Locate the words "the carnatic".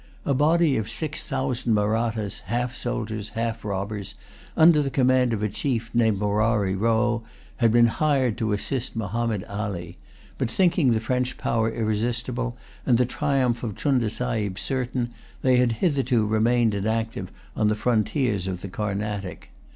18.61-19.51